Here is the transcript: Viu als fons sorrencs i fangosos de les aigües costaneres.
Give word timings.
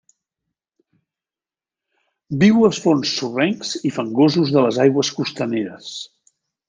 Viu 2.43 2.65
als 2.69 2.79
fons 2.85 3.11
sorrencs 3.19 3.75
i 3.91 3.93
fangosos 3.99 4.55
de 4.57 4.65
les 4.67 4.81
aigües 4.87 5.13
costaneres. 5.21 5.93